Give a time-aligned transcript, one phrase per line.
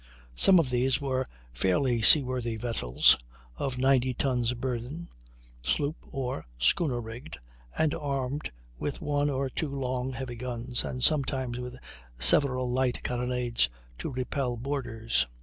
[0.33, 3.19] Some of these were fairly sea worthy vessels,
[3.57, 5.09] of 90 tons burden,
[5.63, 7.37] sloop or schooner rigged,
[7.77, 11.77] and armed with one or two long, heavy guns, and sometime with
[12.17, 13.69] several light carronades
[13.99, 15.27] to repel boarders.